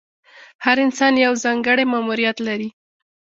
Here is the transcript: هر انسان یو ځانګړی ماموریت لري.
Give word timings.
هر 0.65 0.77
انسان 0.85 1.13
یو 1.25 1.33
ځانګړی 1.43 1.85
ماموریت 1.93 2.37
لري. 2.47 2.69